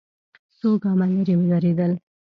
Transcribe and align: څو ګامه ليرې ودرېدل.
څو 0.57 0.69
ګامه 0.83 1.05
ليرې 1.13 1.33
ودرېدل. 1.37 1.91